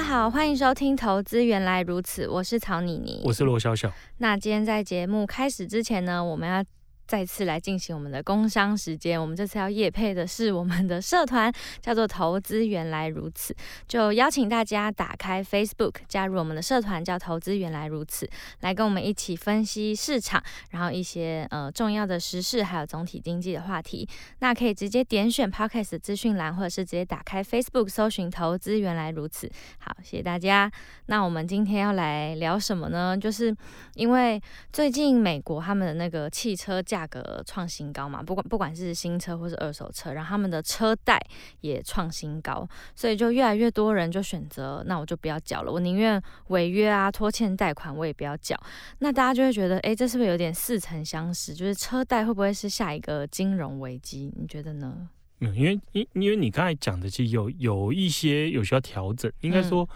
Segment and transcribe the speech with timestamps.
[0.00, 3.92] 大家好，欢迎收听《投资原来如此》，我是曹妮妮，我是罗小小。
[4.16, 6.64] 那今天在节目开始之前呢，我们要。
[7.10, 11.52] 再次来进行我们的工商时间，我们这次要业配的是我们的社团，
[11.82, 13.52] 叫做“投资原来如此”，
[13.88, 18.30] 就邀请大家打开 Facebook，加入我们的社团，叫“投资原来如此”，
[18.62, 24.08] 来跟我们一起分析市场，然后一些呃重要的时事，还有总体经济的话题。
[24.38, 29.50] 那可以直接点选 Podcast 资讯栏，或者是直接打开 Facebook 搜寻“投资原来如此”。
[29.82, 30.70] 好，谢谢大家。
[31.06, 33.18] 那我们今天要来聊什么呢？
[33.18, 33.52] 就是
[33.96, 34.40] 因为
[34.72, 36.99] 最近美国他们的那个汽车价。
[37.00, 41.18] 价格创新高嘛，不管不管是新车或是二手车，然后他们的车贷
[41.62, 48.54] 也创新高，所以就越来越多人就选择，那我就不要缴了，我宁愿违约啊、拖欠贷款，我也不要缴。
[48.98, 51.54] 那大家就会觉得，哎，这是不是有点似曾相识？
[51.54, 54.30] 就是车贷会不会是下一个金融危机？
[54.36, 55.08] 你觉得呢？
[55.40, 59.88] 嗯，因为因因为你刚才讲的，其实有有一些有需要调整，应该说，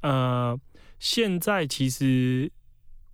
[0.00, 0.60] 嗯、呃，
[0.98, 2.50] 现在其实。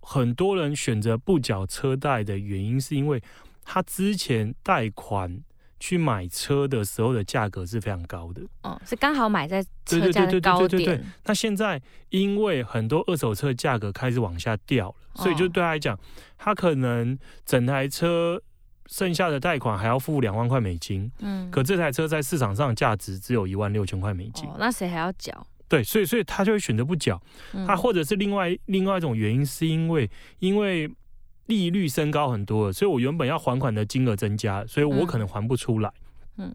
[0.01, 3.21] 很多人选择不缴车贷的原因，是因为
[3.63, 5.41] 他之前贷款
[5.79, 8.41] 去买车的时候的价格是非常高的。
[8.63, 10.67] 哦，是刚好买在车价的高点。
[10.67, 11.05] 对对对对对对对。
[11.25, 15.97] 那现在因为很多二手车价格开始往下掉了，所以就对他来讲，
[16.37, 18.41] 他可能整台车
[18.87, 21.11] 剩下的贷款还要付两万块美金。
[21.19, 21.49] 嗯。
[21.51, 24.49] 可这台车在市场上价值只有一万六千块美金。
[24.49, 25.45] 哦，那谁还要缴？
[25.69, 27.21] 对，所以所以他就会选择不缴，
[27.65, 30.89] 他或者是另外另外一种原因，是因为因为
[31.45, 35.93] 利率升高很多了，所以我原本要还款的金额增加，所以我可能还不出来。
[36.37, 36.53] 嗯，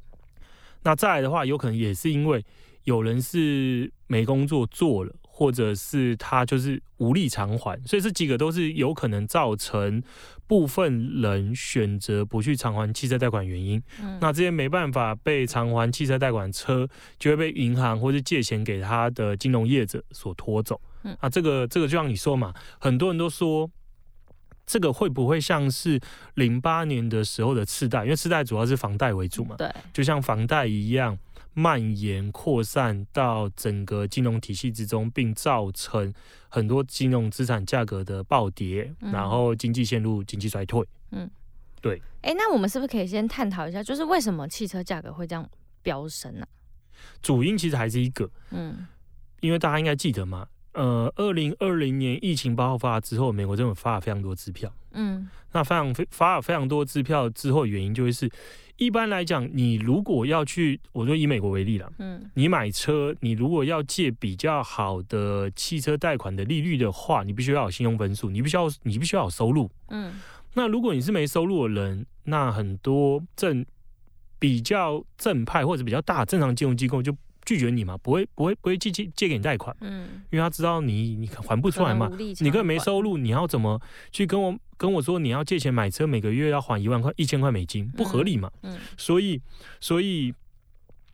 [0.83, 2.45] 那再来的话，有可能也是因为
[2.83, 5.15] 有人是没工作做了。
[5.37, 10.01] 或者是他就是无力偿还，所以这几个都是有可能造成
[10.47, 13.83] 部分人选择不去偿还汽车贷款原因。
[14.01, 20.81] 嗯，那这些没办法被偿还汽车贷款车，就会被银行或是借钱给他的金融业者所拖走。
[21.03, 23.69] 嗯，啊，这个这个就像你说嘛，很多人都说
[24.65, 26.01] 这个会不会像是
[26.35, 28.05] 零八年的时候的次贷？
[28.05, 31.19] 因为次贷主要是房贷为主嘛，对，就像房贷一样。
[31.55, 36.13] 蔓延扩散到整个金融体系之中，并造成
[36.49, 40.85] 很多金融资产价格的暴跌，嗯、然后经济陷入经济衰退。
[41.13, 41.31] 嗯，
[41.81, 42.03] 对。
[42.23, 45.49] 哎、欸，那我们是不是可以先探讨一下，就是为什么汽车价格会这样
[45.81, 46.49] 飙升呢、啊？
[47.23, 48.87] 主因其实还是一个，嗯，
[49.41, 58.29] 因为大家应该记得嘛，呃，二零二零年疫情爆发之后，美国政府发了非常多支票，嗯，那非常发了非常多支票之后，原因就会是。
[58.77, 70.15] 一般来讲，你如果要去，我说以美国为例了，嗯，你买车，你如果要借比较好的汽车贷款的利率的话，你必须要有信用分数，你必须要你必须要有收入，嗯，
[70.55, 73.65] 那如果你是没收入的人，那很多正
[74.39, 77.15] 比较正派或者比较大正常金融机构就。
[77.45, 89.41] 拒绝你嘛，不会不会不会借借借给你贷款，嗯，因为他知道你你还不出来嘛，你根本没收入，你要怎么去跟我跟我说你要借钱买车，每个月要还一万块一千块美金，不合理嘛，嗯，嗯，所以
[89.81, 90.35] 所以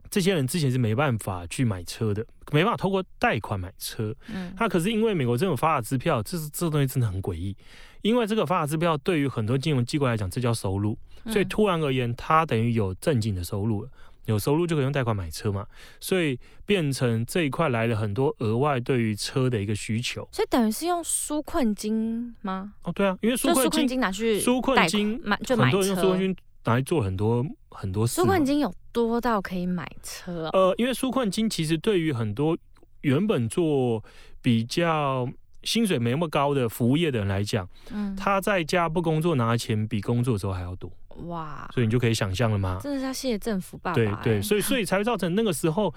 [0.09, 7.57] 这些人之前是没办法去买车的，没办法透过贷款买车，嗯，他可是因为美国政府发的支票，这是这东西真的很诡异，
[8.03, 13.91] 因为这个发的支票对于很多金融机构来讲，这叫收入，所以突然而言，他等于有正经的收入了。
[14.27, 15.67] 有收入就可以用贷款买车嘛，
[15.99, 22.75] 所以变成这一块来了很多额外对于车的一个需求，所以等于是用纾困金吗？
[22.85, 28.21] 哦，对啊，因为纾困金拿去纾困金买就买车，很多人用纾困金拿来做很多很多事。
[28.21, 30.49] 纾困金有多到可以买车？
[30.53, 32.57] 呃，因为纾困金其实对于很多
[33.01, 34.05] 原本做
[34.43, 35.29] 比较
[35.63, 40.91] 薪水没那么高的服务业的人来讲，嗯，他在家不工作拿的钱比工作的时候还要多。
[41.27, 42.79] 哇，所以你就可以想象了吗？
[42.83, 43.95] 真的是要谢谢政府爸爸。
[43.95, 45.93] 对对，所以 所以才会造成那个时候，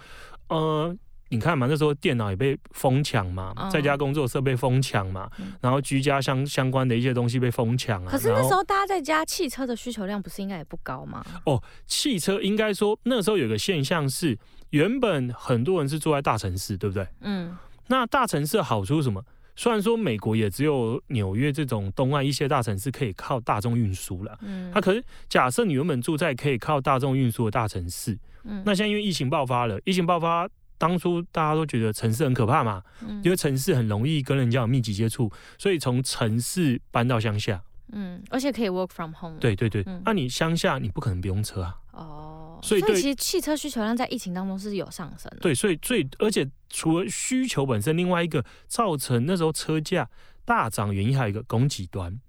[0.50, 0.96] 呃，
[1.30, 5.30] 你看嘛，那时候电脑也被疯抢嘛，在家工作设备疯抢嘛，
[5.62, 8.12] 然后居家相相关的一些东西被疯抢啊。
[8.12, 11.26] 可是那时候大家在家汽车的需求量不是应该也不高吗？
[11.46, 14.38] 哦，汽车应该说那时候有个现象是，
[14.72, 17.08] 原本很多人是住在大城市，对不对？
[17.22, 17.58] 嗯，
[17.88, 19.24] 那大城市的好处是什么？
[19.56, 37.62] 虽然说美国也只有纽约这种东岸一些大城市可以靠大众运输了，嗯，那可是假设你原本住在可以靠大众运输的大城市，嗯，那现在因为疫情爆发了，疫情爆发当初大家都觉得城市很可怕嘛，嗯、因为城市很容易跟人家有密集接触，所以从城市搬到乡下，
[37.94, 39.38] 嗯，而且可以 work from home。
[39.40, 41.76] 对对对，那、嗯啊、你乡下你不可能不用车啊。
[41.92, 45.38] 哦，所以，所以其实汽车需求量在疫情当中是有上升的。
[45.42, 50.10] 对，所以最而且除了需求本身，另外一个造成那时候车价
[50.44, 52.20] 大涨原因还有一个供给端。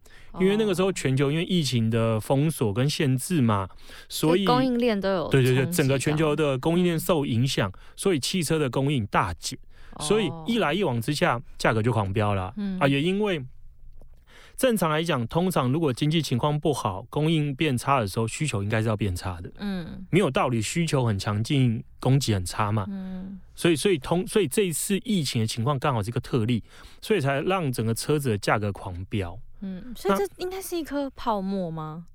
[0.41, 3.69] 因为那个时候全球因为疫情的封锁跟限制嘛，
[4.09, 9.57] 所以供应链都有，对对对，整个全球的供应链受影响，所以汽车的供应大减，
[10.01, 12.53] 所以一来一往之下，价格就狂飙了。
[12.57, 13.45] 嗯啊，也因为
[14.57, 19.51] 正常来讲，通常如果经济情况不好，供应变差的时候，需求应该是要变差的。
[19.59, 22.87] 嗯，没有道理，需求很强劲，供给很差嘛。
[22.89, 26.63] 嗯，所以所以通所以这一次疫情的情况刚好是一个特例，
[27.03, 29.39] 所以才让整个车子的价格狂飙。
[29.61, 32.07] 嗯，所以这应该是一颗泡沫吗？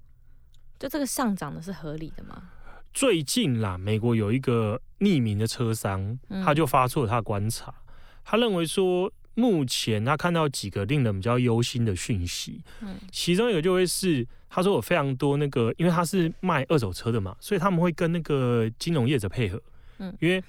[0.79, 2.51] 就这个上涨的是合理的吗？
[2.93, 7.93] 最近啦，美国有一个匿名的车商，他就发出了他的观察，嗯、
[8.23, 19.61] 他认为说，目前他看到几个令人比较忧心的讯息，嗯，其中一个就会是，他说有非常多那个，因为他是卖二手车的嘛，所以他们会跟那个金融业者配合，
[19.99, 20.43] 嗯，因为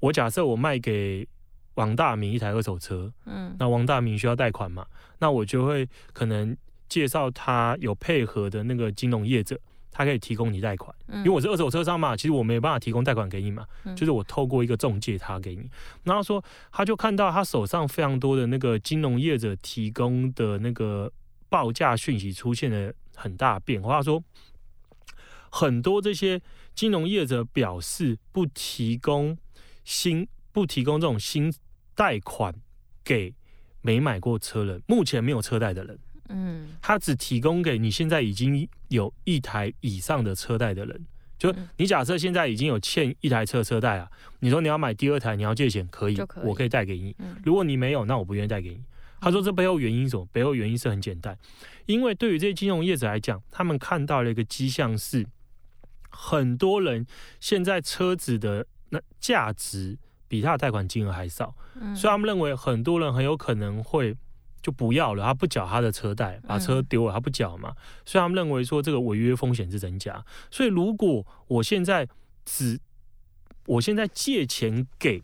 [0.00, 1.28] 我假设我卖给。
[1.76, 4.86] 王大明一台二手车，嗯，那王大明需要贷款嘛？
[5.20, 6.54] 那我就会可能
[6.86, 9.58] 介绍他有配合的那个金融业者，
[9.92, 15.70] 他可以提供你贷款，嗯，因为我是二手车商嘛，其实我没有办法提供贷款给你嘛，嗯，就是我透过一个中介他给你，
[16.02, 16.42] 然后说
[16.72, 21.12] 他就看到他手上非常多的那个金融业者提供的那个
[21.48, 24.24] 报价讯息出现了很大变化，他说
[25.50, 26.40] 很多这些
[26.74, 29.38] 金融业者表示不提供
[29.84, 30.26] 新。
[30.54, 31.50] 不提供这种新
[31.94, 32.54] 贷款
[33.02, 33.34] 给
[33.80, 35.98] 没买过车人，目前没有车贷的人，
[36.32, 41.06] 嗯，他只提供给你现在已经有一台以上的车贷的人。
[41.38, 44.08] 就你假设现在已经有欠一台车车贷啊，
[44.40, 47.14] 你说你要买第二台，你要借钱可以，可以我可以贷给你。
[47.44, 48.80] 如果你没有，那我不愿意贷给你。
[49.20, 50.26] 他说这背后原因是什么？
[50.32, 51.36] 背后原因是很简单，
[51.86, 55.26] 因为对于这些金融业者来讲，他们看到了一个迹象是，
[56.10, 57.06] 很多人
[57.40, 59.98] 现在车子的那价值。
[60.28, 64.16] 比他的贷款金额还少，嗯，所以他们认为很多人很有可能会
[64.62, 67.74] 就不要了，他不缴他的车贷，把车丢了，他不缴嘛，
[68.06, 70.24] 所以他们认为说这个违约风险是增加。
[70.50, 72.08] 所以如果我现在
[72.44, 72.78] 只
[73.66, 75.22] 我现在借钱给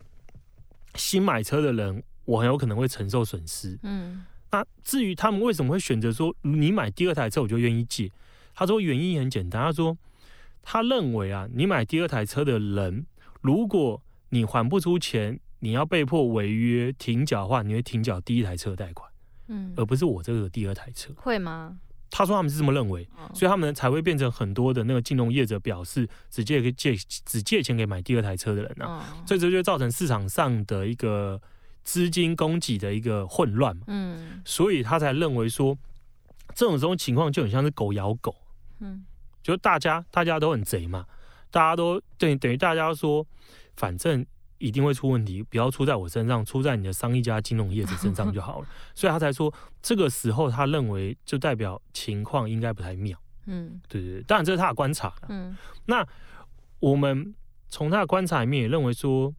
[0.95, 3.79] 新买车的人，我很有可能会承受损失。
[3.83, 8.11] 嗯，那至于他们为什么会选择说你买第二台车我就愿意借？
[8.53, 9.97] 他说原因很简单，他说
[10.61, 13.05] 他认为啊，你买第二台车的人
[13.41, 19.08] 如果你还不出钱，你要被迫违约停缴的话，你会停缴第一台车贷款，
[19.49, 21.77] 嗯，而不是我这个第二台车，会吗？
[22.09, 31.39] 他说他们是这么认为，哦、所以他们才会变成很多的那个金融业者表示只借给借只借钱给买第二台车的人啊，哦、所以这就造成市场上的一个
[31.83, 35.77] 资金供给的一个混乱嘛，嗯，所以他才认为说
[36.55, 38.35] 这种这种情况就很像是狗咬狗，
[38.79, 39.05] 嗯，
[39.43, 41.05] 就大家大家都很贼嘛，
[41.51, 43.25] 大家都等于等于大家说。
[43.75, 44.25] 反正
[44.59, 48.67] 一定会出问题，不要出在我身上，出在你的商一家金融业者身上就好了。
[48.93, 49.51] 所以他才说，
[49.81, 53.19] 这个时候他认为就代表情况应该不太妙。
[53.47, 55.11] 嗯，对对对，当然这是他的观察。
[55.29, 56.05] 嗯，那
[56.79, 57.33] 我们
[57.67, 59.33] 从他的观察里面也认为说，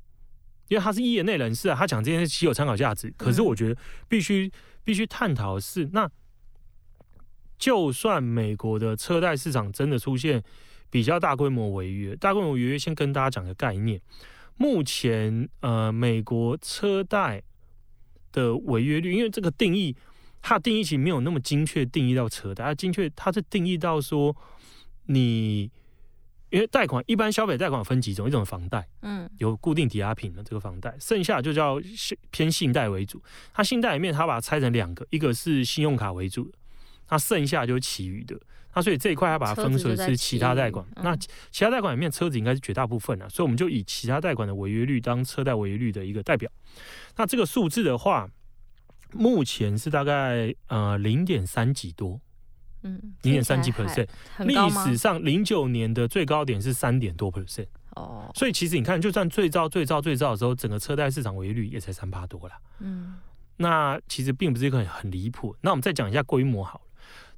[0.69, 3.13] 因为他是业内人士啊，他讲这件事极有参考价值。
[3.17, 4.51] 可是我觉得必须
[4.83, 6.11] 必须探讨的是，那
[7.59, 10.43] 就算美国的车贷市场真的出现。
[10.93, 14.01] 比较大规模违约，大规模违约，先跟大家讲个概念。
[14.57, 17.43] 目前，呃，美国车贷
[18.33, 19.97] 的违约率，因为这个定义，
[20.43, 24.37] 它的定义其实没有那么精确定义到车贷，它精确它是定义到说，
[25.07, 25.71] 你
[26.51, 33.23] 因为贷款一般消费贷款分几种，一种房贷，嗯，有固定抵押品的这个房贷，剩下就叫信偏信贷为主。
[33.55, 36.53] 它信贷里面，它把它拆成两个，一个是信用卡为主
[37.11, 38.39] 的，它剩下就是其余的。
[38.73, 46.49] 那所以这一块要把它分出来是其他贷款，那其他贷款里面车子应该是绝大部分啊，所以我们就以其他贷款的违约率当车贷违约率的一个代表。
[47.17, 48.31] 那这个数字的话，
[49.13, 52.21] 目前是大概呃零点三几多，
[52.85, 54.07] 嗯，零点三几 percent，
[54.39, 62.57] 历史上零九年的最高点是三点多 percent 哦，所以其实你看，就算最糟最糟最糟的时候，整个车贷市场违约率也才三八多啦。
[62.79, 63.17] 嗯，
[63.57, 65.57] 那其实并不是一个很离谱。
[65.61, 66.85] 那我们再讲一下规模好了。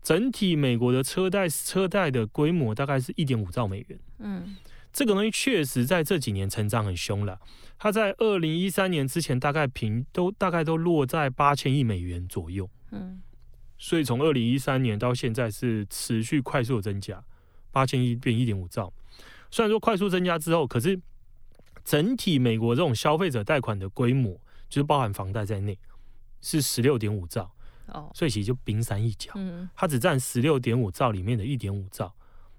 [0.02, 3.98] 整体美国的车贷车贷的规模大概是一点五兆美元。
[4.18, 4.56] 嗯，
[4.92, 7.38] 这个东西确实在这几年成长很凶了。
[7.78, 12.68] 它在二零一三年之前大概平都大概都落在八千亿美元左右。
[12.90, 13.22] 嗯，
[13.78, 17.22] 所以从二零一三年到现在是持续快速的增加，
[17.70, 18.92] 八千亿变一点五兆。
[19.50, 21.00] 虽然说快速增加之后，可是
[21.84, 25.78] 整体美国这种消费者贷款的规模，就是包含房贷在内，
[26.40, 27.52] 是十六点五兆。
[27.92, 29.32] 哦，所以其实就冰山一角。
[29.36, 32.12] 嗯，它只占十六点五兆里面的一点五兆，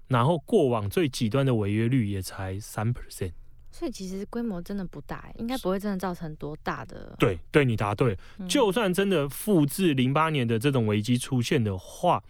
[0.08, 3.32] 然后过往最极端的违约率也才三 percent。
[3.70, 7.12] 所以其实规模真的不大，应该不会真的造成多大的。
[7.18, 8.16] 对，对你答对。
[8.48, 12.22] 就算真的复制零八年的这种危机出现的话，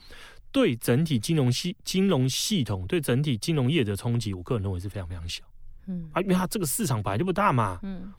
[0.50, 5.44] 对整体金融系金融系统、对整体金融业的冲击，我个人认为是非常非常小。
[5.86, 7.78] 嗯，啊，因为它这个市场本来就不大嘛。
[7.82, 8.10] 嗯，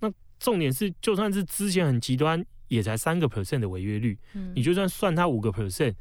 [0.00, 4.18] 那重点是，就算是之前很极端，也才三个 percent 的违约率。
[4.34, 5.94] 嗯，你就算算它五个 percent，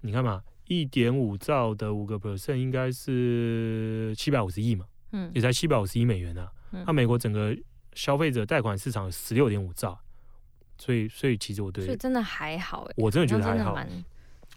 [0.00, 4.84] 你看嘛，一点五兆的五个 percent 应该是七百五十亿嘛。
[5.12, 6.50] 嗯，也才七百五十亿美元啊。
[6.70, 7.56] 那、嗯啊、美国整个
[7.94, 9.98] 消费者贷款市场有十六点五兆，
[10.76, 13.74] 所以所以其实我对，所以真的还好，我真的觉得还好。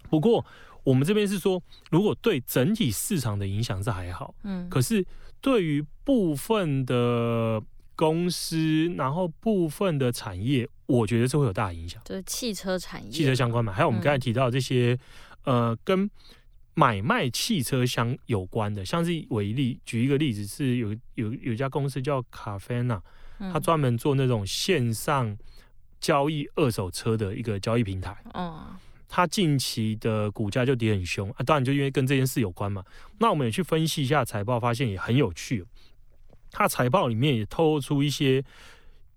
[0.10, 0.46] 不过
[0.84, 5.06] 我们这边是说，如果对整体市场的影响是还好，嗯，可是
[5.40, 7.64] 对于部分的
[8.02, 14.98] 公司，然后部分的产业，我觉得是会有大影响，就是汽车产业、汽车相关嘛，还有我们刚才提到这些，
[15.44, 16.10] 嗯、呃，跟。
[16.74, 23.00] 买卖汽车相有关的，像是为例，举一个例子，是有有有一家公司叫卡菲娜，
[23.52, 25.38] 他专门做那种线上
[26.00, 28.16] 交易二手车的一个交易平台。
[28.34, 28.68] 嗯，
[29.10, 32.82] 他近期的股价就跌很凶啊，当然就因为跟这件事有关嘛。
[33.20, 35.66] 那我们也去分析一下财报，发现也很有趣。
[36.52, 38.44] 他财报里面也透露出一些。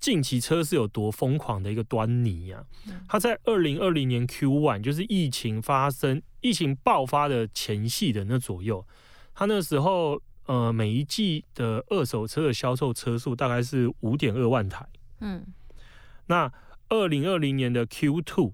[0.01, 2.63] 近期车市有多疯狂的一个端倪啊！
[3.09, 8.87] 他在二零二零年 Q one，就是疫情发生、疫情爆发的前夕的那左右，
[9.35, 14.87] 他那时候呃每一季的二手车的销售车数大概是五点二万台。
[15.21, 15.47] 嗯，
[16.27, 16.53] 那
[16.91, 18.53] 二零二零年的 Q two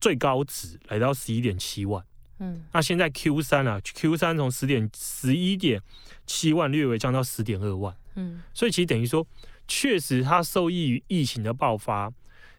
[0.00, 2.04] 最高值来到十一点七万。
[2.40, 5.80] 嗯，那现在 Q 三啊，Q 三从十点十一点
[6.26, 7.94] 七万略微降到十点二万。
[8.14, 9.26] 嗯，所以其实等于说。
[9.72, 12.12] 确实，它受益于疫情的爆发，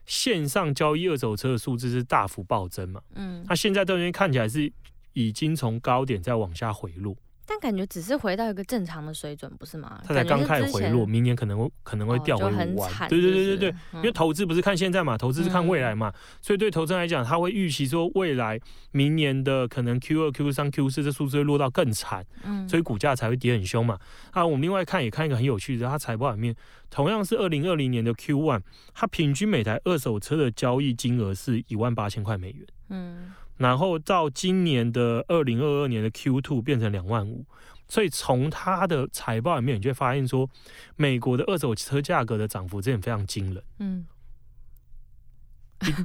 [0.06, 3.02] 线上交易二手车的数字是大幅暴增嘛。
[3.14, 4.72] 嗯，那现在这边看起来是
[5.12, 7.14] 已经从高点在往下回落。
[7.44, 10.00] 但感觉只是回到一个正常的水准，不是吗？
[10.06, 12.90] 它才刚开始回落，明年可能会可能会掉回五万。
[13.08, 18.60] 对对对对对，嗯、因为投资不是看现在嘛，投资是看未来嘛，嗯、所以对投资人来讲，他会预期说未来
[18.92, 23.98] 明年的可能 Q 二、Q 三、Q 四这数字会落到更惨，嗯，所以股价才会跌很凶嘛。
[24.30, 26.54] 啊，我们另外看也看一个很有趣的，它财报里面
[26.90, 28.62] 同样是二零二零年的 Q one，
[28.94, 33.32] 它平均每台二手车的交易金额是一万八千块美元，嗯。
[33.62, 37.46] 然后到今年的二零二二年的 Q two 变成两万五，
[37.86, 40.50] 所以从它的财报里面，你就会发现说，
[40.96, 43.62] 美国的二手车价格的涨幅真的非常惊人。
[43.78, 44.04] 嗯，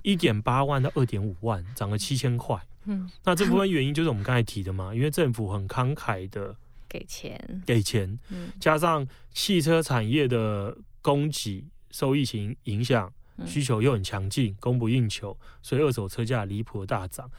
[0.04, 2.62] 一一点八万到二点五万，涨了七千块。
[2.86, 6.56] 嗯，那这部分原因就是我们刚才提的嘛，因为政府很慷慨的
[6.88, 8.20] 给钱，给钱，
[8.60, 13.12] 加上汽车产业的供给受疫情影响。
[13.46, 17.30] 需求又很强劲，供不应求，所以二手车价离谱大涨。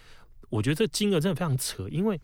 [0.50, 2.18] 我觉得这金额真的非常扯，因为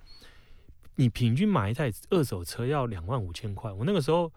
[0.95, 3.71] 你平均买一台二手车要两万五千块。
[3.71, 4.33] 我那个时候，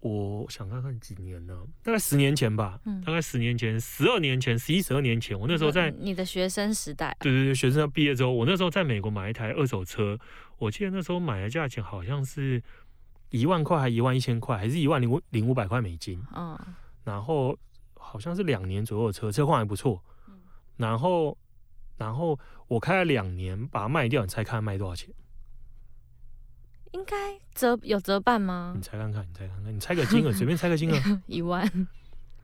[0.00, 1.62] 我想看看几年呢？
[1.82, 10.18] 大概十年前吧，大概十年前、十二年前、十一、十二年前，我那时候在你的学生时代，对对对，学生要毕业之后，我那时候在美国买一台二手车，
[10.58, 12.60] 我记得那时候买的价钱好像是
[13.30, 16.20] 一万块，还一万一千块，还是一万零五零五百块美金。
[16.34, 16.58] 嗯，
[17.04, 17.56] 然后。
[18.04, 20.02] 好像是两年左右的车，车况还不错。
[20.76, 21.36] 然后，
[21.96, 25.08] 然后我开了两年，把它卖掉，你猜看卖多少钱？
[26.92, 27.16] 应该
[27.54, 28.72] 折有折半吗？
[28.76, 31.00] 你猜看看，你猜看看，你猜个金额， 随便猜个金额。
[31.26, 31.66] 一万。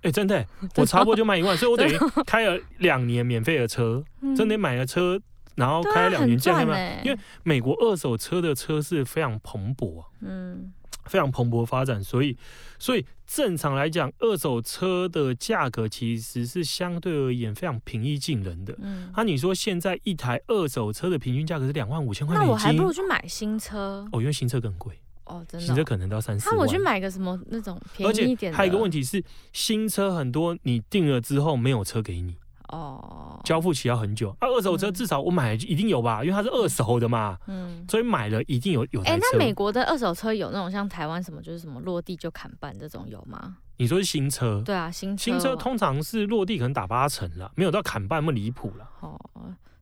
[0.02, 1.92] 哎、欸，真的， 我差不多就卖一万，所以我等于
[2.24, 4.02] 开了两年免费的车，
[4.36, 5.20] 真的买了车，
[5.56, 6.74] 然后开了两年这样吗？
[7.04, 10.08] 因为美国二手车的车是非常蓬勃啊。
[10.20, 10.72] 嗯。
[11.10, 12.36] 非常蓬勃发展，所以，
[12.78, 18.72] 所以正常来讲，二手车的价格其实是相对而言非常平易近人的。
[18.80, 26.56] 嗯，那、啊、你说现在一台二手车的平均价格是两万五千块，那我还不如去买新车哦，因为新车更贵哦，真的、哦，新车可能到三四万。
[26.56, 28.56] 那我去买个什么那种便宜一点的？
[28.56, 29.20] 还有一个问题是，
[29.52, 32.36] 新车很多你订了之后没有车给你。
[32.68, 34.46] 哦，交付期要很久啊！
[34.46, 39.00] 二手车至少我买一定有吧，因为它是二手的嘛，嗯，所以买了一定有有。
[39.02, 43.56] 哎、欸，那美国的二手车有那种像台湾什么就是什么落地就砍半这种有吗？
[43.78, 44.62] 你说是新车？
[44.64, 45.24] 对啊，新车。
[45.24, 48.88] 新车通常是落地可能打八成了，没有到砍半那么离谱了。
[49.00, 49.18] 哦，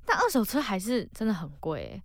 [0.06, 2.02] 但二手车还是真的很贵。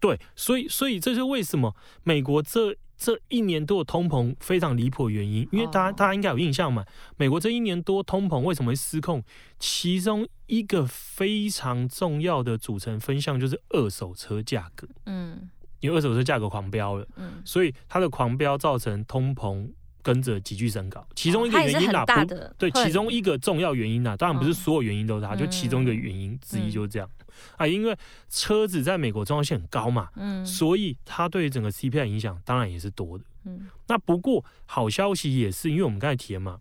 [0.00, 2.76] 对，所以所以这是为什么美国这。
[2.96, 6.84] 这一年多的通膨非常离谱的原因，因为大家大家应该有印象嘛，
[7.16, 9.22] 美国这一年多通膨为什么会失控？
[9.58, 19.68] 其中一个非常重要的组成分项就是二手车价格，嗯，因为二手车价格狂飙了，嗯，所以它的狂飙造成通膨
[20.04, 21.04] 跟着急剧升高。
[21.16, 27.08] 其中一个原因啊，不对，其中一个重要原因啊，当然不是所有原因都是它，就其中一个原因之一就是这样
[27.56, 27.66] 啊。
[27.66, 27.96] 因为
[28.28, 33.24] 车子在美国重要性很高嘛，嗯，所以它对于整个 CPI 影响当然也是多的。
[33.46, 36.60] 嗯，那不过好消息也是，因为我们刚才提了嘛。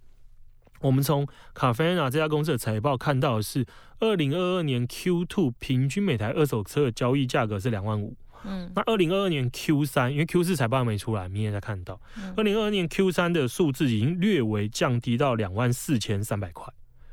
[0.80, 3.66] 我们从卡菲娜这家公司的财报看到的是，
[4.00, 8.18] 二零二二年 Q2 平均每台二手车的交易价格是两万五。
[8.46, 12.00] 嗯，那二零二二年 Q 三，因为 Q 四财报还没出来，明年才看到。
[12.36, 16.72] 二零二二年 Q 三的数字已经略微降低到两万四千三百块。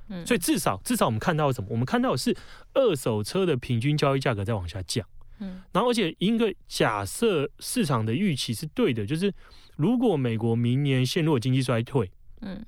[0.09, 1.69] 嗯，所以至少至少我们看到了什么？
[1.71, 2.37] 我们看到的是
[2.75, 5.07] 二手车的平均交易价格在往下降。
[5.39, 9.33] 嗯，然后而且一个假设市场的预期是对的，就是
[9.77, 12.11] 如果美国明年陷入经济衰退，
[12.41, 12.65] 嗯。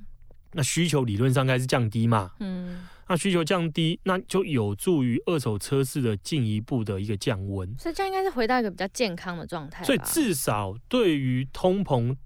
[0.55, 2.31] 那需求理论上该是降低嘛？
[2.39, 7.69] 嗯，那需求降低，那就有助于二手车市的进一步的一个降温。
[7.79, 9.85] 所以这样应该是回到一个比较健康的状态。
[9.85, 12.17] 所以至少对于通膨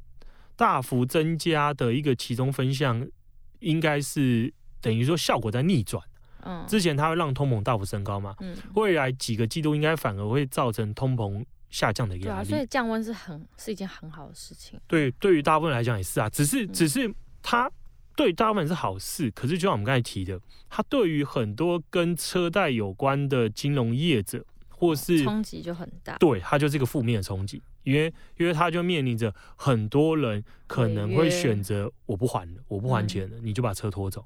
[0.55, 3.05] 大幅增加的一个其中分项，
[3.59, 6.01] 应该是等于说效果在逆转。
[6.45, 8.37] 嗯，之前它会让通膨大幅升高嘛？
[8.39, 12.49] 嗯，未来几个季度应该反而会造成通膨下降的一个压力。
[12.49, 14.81] 对啊，所以降温是很是一件很好的事情。
[14.87, 17.13] 对，对于大部分来讲也是啊，只是只是
[17.43, 17.69] 它。
[18.17, 26.17] 对大部分是好事，可是就像我们刚才提的，它对于很多跟车贷有关的金融业者，或是冲击就很大。
[26.17, 34.25] 对，它就是一个负面的冲击，因为因为它就面临着很多人可能会选择我不还了，我不还钱了，你就把车拖走。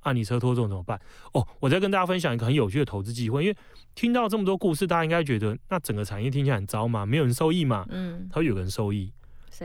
[0.00, 1.00] 啊，你车拖走怎么办？
[1.32, 3.56] 哦，我再跟大家分享一个很有趣的投资机会，因为
[3.94, 7.86] 听到这么多故事，大家应该觉得那整个产业听起来很糟嘛，没有人受益嘛。
[7.88, 9.12] 嗯，他会有人受益。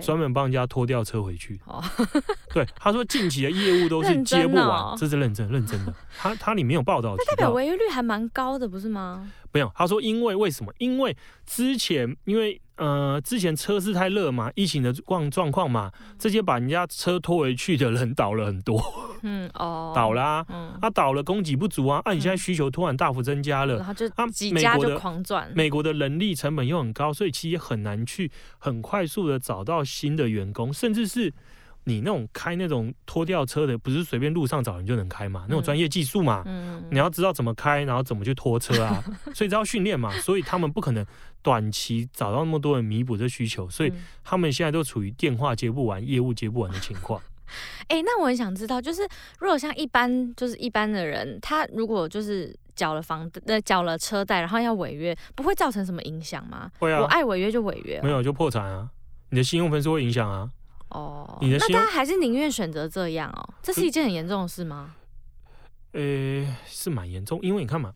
[0.02, 1.60] 专门帮人家拖吊车回去。
[1.66, 1.84] 哦，
[2.54, 5.94] 对，他说近期的业务都是接不完，哦、这是认真认真的。
[6.18, 9.32] 他他里面有报道， 那代表违约率还蛮高的，不是吗？
[9.58, 10.72] 没有，他说因为为什么？
[10.78, 12.62] 因为之前因为。
[12.78, 18.80] 呃，之前车市太热嘛，疫情的状状况嘛，这些把人家车拖回去的人倒了很多，
[19.24, 31.34] 嗯哦，倒啦嗯啊、倒了，供给不足啊，啊，你现在需求突然大幅增加了，然后就几家就狂赚、啊，美国的人力成本又很高，所以其实很难去很快速的找到新的员工，甚至是。
[31.88, 35.46] 你那种开那种拖吊车的，不是随便路上找人就能开嘛？
[35.48, 39.02] 那种专业技术嘛，嗯，你要知道怎么开，然后怎么去拖车啊，
[39.34, 40.12] 所以都要训练嘛。
[40.20, 41.06] 所以他们不可能
[41.42, 47.22] 短期找到那么多人弥补这需求，所以他们现在都处于电话接不完、业务接不完的情况。
[47.88, 49.08] 哎、欸，那我很想知道，就是
[49.40, 56.70] 如果像一般就是一般的人，他如果就是缴了房呃缴了车贷，然后要违约，不会造成什么影响吗？
[56.80, 58.90] 会啊，我爱违约就违约，没有就破产啊，
[59.30, 60.50] 你的信用分数会影响啊。
[60.90, 63.54] 哦，那他还是宁愿选择这样哦？
[63.62, 64.96] 这是一件很严重的事吗？
[65.92, 67.94] 呃、欸，是蛮严重，因为你看嘛，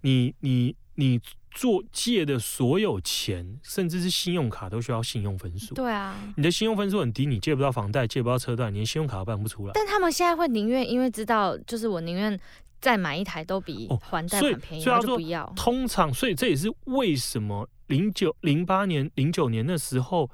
[0.00, 1.20] 你你你
[1.50, 5.74] 做借的所有钱，甚至是信用卡都需要信用分数。
[5.74, 9.72] 对啊，你的信用分数很低，你借不到房贷，借不到车贷，连信用卡都办不出来。
[9.74, 12.38] 但他们现在会宁愿，因为知道，就是我宁愿
[12.80, 15.52] 再买一台都比还贷款便宜，他就不要。
[15.54, 20.28] 通常，所以这也是为什么零九零八年、零九年的时候。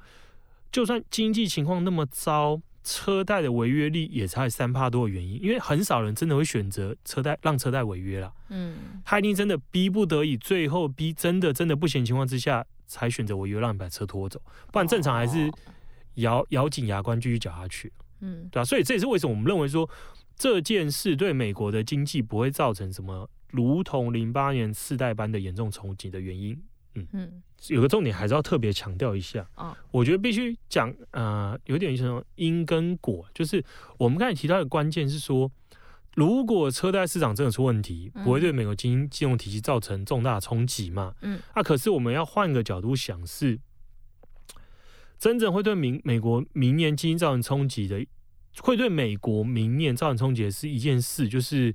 [0.71, 8.33] 就算经济情况那么糟，车贷的违约率也才三帕多的原因，因为很少人真的会选择车贷让车贷违约了。
[8.49, 15.51] 嗯，他一定真的逼不得已，最后逼真的真的不行情况之下，才选择违约让你把车拖走，不然正常还是
[16.15, 17.91] 咬咬紧牙关继续缴下去。
[18.21, 19.89] 嗯，对啊，所以这也是为什么我们认为说
[20.35, 26.57] 这件事对美国的经济不会造成什么如同零八年次贷般的严重冲击的原因。
[26.95, 33.63] 嗯嗯，有个重点还是要特别强调一下啊，我觉得必须讲啊，有点像因跟果，就是
[33.97, 35.49] 我们刚才提到的关键是说，
[36.15, 41.15] 如果车贷市场真的出问题，不会对美国金金融体系造成重大冲击嘛？
[41.21, 43.59] 嗯，啊可是我们要换个角度想，是
[45.17, 48.05] 真正会对明美国明年经济造成冲击的，
[48.59, 51.73] 会对美国明年造成冲击的是一件事，就是。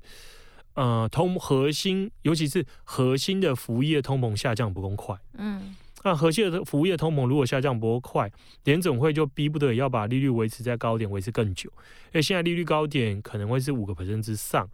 [0.77, 5.17] 呃，通核心，尤其是核心的服务业通膨下降不够快。
[5.33, 8.31] 嗯，那核心的服务业通膨如果下降不够快，
[8.63, 11.67] 联总会就逼不得已要把利率维持在高点，维持更久。
[11.69, 14.69] 因为现在利率高点可能会是五个 percent 之上。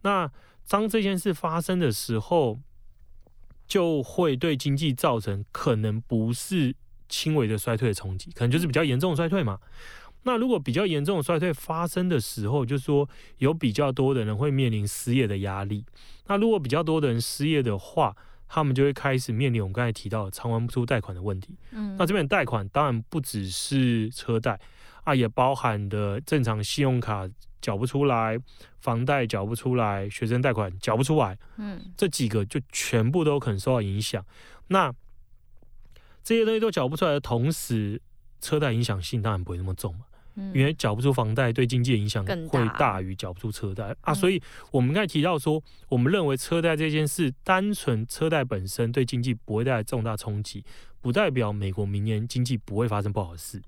[0.00, 0.30] 那
[0.66, 2.58] 当这件事发生的时候，
[3.66, 6.74] 就会对经济造成可能不是
[7.10, 9.58] 轻微的衰退的冲击，可能就是比较严重的衰退嘛。
[10.24, 13.08] 那如果比较严重的衰退发生的时候，就是说
[13.38, 15.84] 有比较多的人会面临失业的压力。
[16.26, 18.16] 那如果比较多的人失业的话，
[18.48, 21.56] 他们就会开始面临我们刚才提到的偿还不出贷款的问题。
[21.70, 24.60] 嗯，那这边贷款当然不只是车贷
[25.04, 27.28] 啊，也包含的正常信用卡
[27.60, 28.38] 缴不出来，
[28.78, 31.38] 房贷缴不出来，学生贷款缴不出来。
[31.56, 34.24] 嗯，这几个就全部都可能受到影响。
[34.68, 34.92] 那
[36.22, 38.00] 这些东西都缴不出来的同时，
[38.40, 40.04] 车贷影响性当然不会那么重嘛。
[40.34, 44.14] 嗯、因为缴不出房贷对经济的影响会大于缴不出车贷啊。
[44.14, 50.64] 所以我们刚才提到说，我们认为车贷这件事，单纯车贷本身对经济不会带来重大冲击，
[51.00, 53.62] 不代表美国明年经济不会发生不好的事。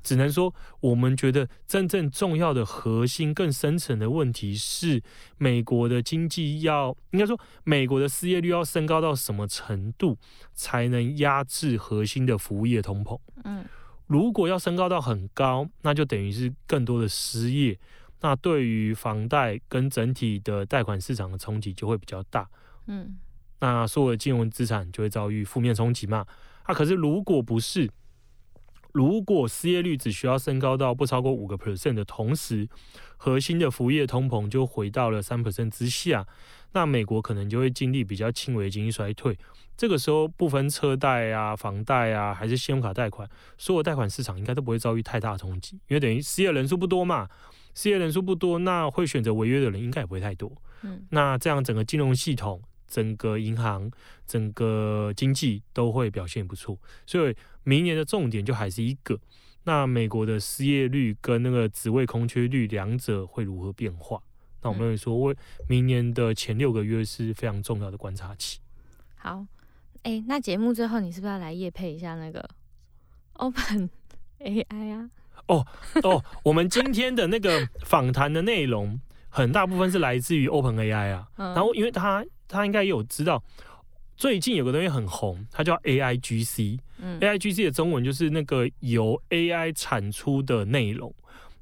[0.00, 5.02] 只能说，我们觉得真正重要的核心、更深层的问题是，
[5.38, 10.16] 美国的经济要应该说，美国的失业率要升高到什么程度，
[10.54, 13.18] 才能压制核心的服务业通膨？
[13.42, 13.64] 嗯，
[14.06, 17.78] 如果要升高到很高，那就等于是更多的失业，
[18.20, 22.48] 那对于房贷跟整体的贷款市场的冲击就会比较大。
[22.86, 23.16] 嗯，
[23.60, 26.24] 那所有的金融资产就会遭遇负面冲击嘛？
[26.62, 27.90] 啊，可是如果不是。
[28.92, 32.66] 如果失业率只需要升高到不超过五个 percent 的同时，
[33.18, 36.26] 核心的服务业通膨就回到了三 percent 之下，
[36.72, 39.38] 那美国可能就会经历比较轻微的经济衰退。
[39.76, 47.28] 这个时候，不分车贷啊、房贷啊，还是信用卡贷款，所有贷款市场应该都不会遭遇太大的冲击，因为等于失业人数不多嘛，
[47.74, 50.50] 失业人数不多，那会选择违约的人应该也不会太多。
[50.82, 52.62] 嗯，那这样整个金融系统。
[52.88, 53.90] 整个银行、
[54.28, 57.34] 整个经济都会表现不错，所以
[57.64, 59.18] 明年的重点就还是一个，
[59.64, 64.22] 那美国的失业率跟那个职位空缺率两者会如何变化？
[64.62, 65.36] 那我们认为说，为
[65.68, 68.60] 明年的前六个月是非常重要的观察期。
[69.16, 69.44] 好，
[70.02, 72.48] 哎、欸，那节目最后你是不是要来夜配一下那个
[73.34, 73.90] Open
[74.40, 75.10] AI 啊？
[75.46, 75.66] 哦
[76.02, 82.24] 哦，我们今天的那个访谈的内容很大部分是来自于 Open AI 啊，嗯、然后因为他。
[82.48, 83.42] 他应该也有知道，
[84.16, 86.78] 最近有个东西很红，它叫 AIGC。
[86.98, 91.12] 嗯，AIGC 的中文就是那个由 AI 产出的内容。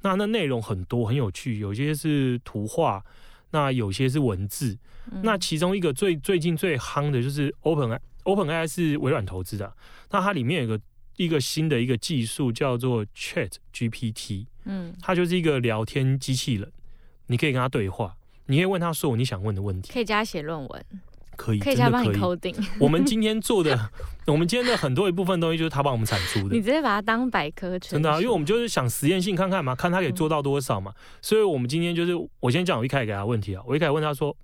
[0.03, 3.03] 那那内容很多，很有趣，有些是图画，
[3.51, 4.77] 那有些是文字。
[5.11, 9.73] 嗯、那其中一个最最近最夯的就是 Open OpenAI 是微软投资的。
[10.11, 10.81] 那它里面有个
[11.17, 14.47] 一个新的一个技术叫做 Chat GPT。
[14.65, 16.71] 嗯，它就是一个聊天机器人，
[17.27, 18.17] 你可以跟它对话。
[18.47, 20.85] 你可以问他说你想问的问题，可以加写论文，
[21.35, 22.55] 可以，可以加帮你 coding。
[22.79, 23.91] 我们今天做的，
[24.27, 26.53] 我们今天的很多一部分东西就是他帮我们产出的。
[26.57, 27.93] 你直接把它当百科全。
[27.93, 30.93] 真的啊，因为我们就是想实验性看看嘛，看它可以做到多少嘛。
[30.95, 34.37] 嗯、所以我们今天就是，我先讲我一开始给他问题啊，我一开始问他说，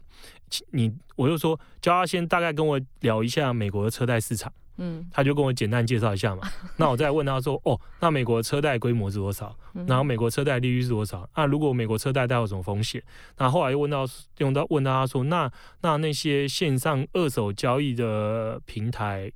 [0.71, 4.53] 你，我就说叫他先大概跟我聊一下美国的车贷市场。
[4.83, 9.55] 嗯，他就跟我简单介绍一下嘛， 那我再问他说，哦，那美国车贷规模是多少？
[9.87, 11.29] 然后美国车贷利率是多少？
[11.37, 13.03] 那如果美国车贷带有什么风险？
[13.37, 14.07] 那后来又问到
[14.39, 15.51] 用到问到他说，那
[15.83, 19.31] 那那些线上二手交易的平台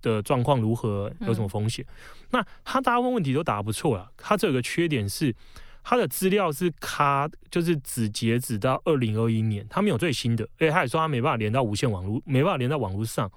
[0.00, 1.12] 的状况如何？
[1.26, 1.84] 有什么风险？
[2.30, 5.34] 那他大部分问题都答得不错了，他这有个缺点是。
[5.88, 13.30] 他的资料是卡，就是只截止到二零二一年，他没有最新的，而且他也说他没办法连到无线网络，没办法连到网络上，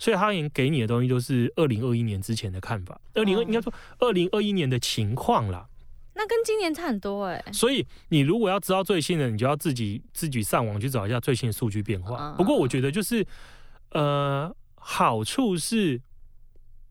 [0.00, 5.64] 所以他已经给你的东西都是二零二一年之前的看法，二零二应该说二零二一年的情况啦。
[6.14, 7.40] 那跟今年差很多哎。
[7.52, 12.34] 所以你如果要知道最新的，你就要自己自己上网去找一下最新的数据变化。
[12.36, 13.24] 不过我觉得就是，
[13.90, 16.00] 呃，好处是。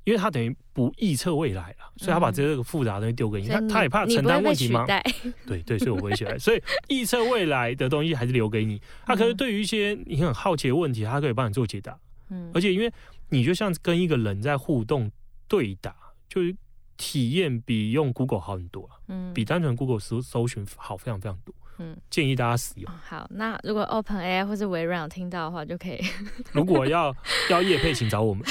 [0.04, 4.86] 因为他等于不预测未来了，所以他把这个复杂的东西丢给你，他他也怕承担问题吗？
[5.46, 6.38] 对对，所以我不会取代。
[6.40, 8.82] 所以预测未来的东西还是留给你。
[9.06, 11.98] 他 可是对于一些你很好奇的问题，他可以帮你做解答。
[12.30, 12.92] 嗯，而且因为
[13.30, 15.12] 你就像跟一个人在互动
[15.48, 15.96] 对答，
[16.28, 16.56] 就是
[16.98, 21.54] 体验比用 Google 好很多，嗯，比单纯 Google 搜搜寻好非常非常多。
[21.82, 22.92] 嗯，建议大家使用。
[23.04, 26.00] 好，那如果 OpenAI 或是微软有听到的话，就可以。
[26.54, 27.12] 如果要
[27.50, 28.46] 要业配，请找我们。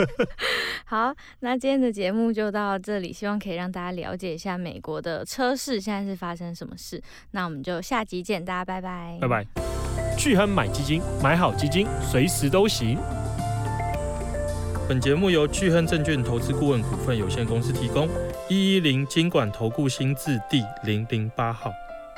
[0.86, 7.02] 好，那今天的节目就到这里，希望可以让大家了解一下美国的车市现在是发生什么事。
[7.32, 9.18] 那我们就下集见，大家拜拜。
[9.20, 9.44] 拜拜。
[10.16, 12.96] 巨亨买基金，买好基金，随时都行。
[14.88, 18.08] 本节目由巨亨证券投资顾问股份有限公司提供，
[18.48, 21.70] 一一零金管投顾新字第零零八号。